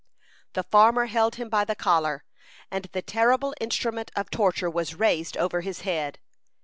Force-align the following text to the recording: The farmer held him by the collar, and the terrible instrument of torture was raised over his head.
The 0.53 0.63
farmer 0.63 1.05
held 1.05 1.35
him 1.35 1.47
by 1.47 1.63
the 1.63 1.75
collar, 1.75 2.23
and 2.71 2.85
the 2.85 3.03
terrible 3.03 3.53
instrument 3.61 4.09
of 4.15 4.31
torture 4.31 4.67
was 4.67 4.95
raised 4.95 5.37
over 5.37 5.61
his 5.61 5.81
head. 5.81 6.17